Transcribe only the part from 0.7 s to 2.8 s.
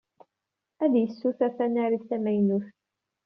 Ad yessuter tanarit tamaynut.